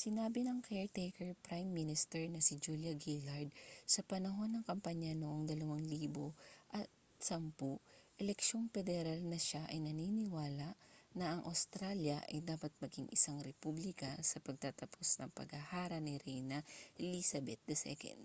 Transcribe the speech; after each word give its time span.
sinabi 0.00 0.40
ng 0.44 0.58
caretaker 0.68 1.30
prime 1.46 1.70
minister 1.80 2.18
na 2.28 2.40
si 2.46 2.54
julia 2.64 2.90
gillard 3.04 3.46
sa 3.94 4.00
panahon 4.10 4.50
ng 4.52 4.66
kampanya 4.68 5.12
noong 5.16 5.42
2010 5.46 6.34
eleksyong 8.22 8.66
pederal 8.74 9.20
na 9.30 9.38
siya 9.46 9.62
ay 9.72 9.78
naniniwala 9.82 10.68
na 11.18 11.24
ang 11.30 11.40
australya 11.52 12.18
ay 12.30 12.38
dapat 12.50 12.72
maging 12.82 13.06
isang 13.16 13.38
republika 13.48 14.10
sa 14.30 14.36
pagtatapos 14.46 15.08
ng 15.22 15.30
paghahara 15.38 15.98
ni 16.02 16.14
reyna 16.24 16.58
elizabeth 17.02 17.62
ii 17.86 18.18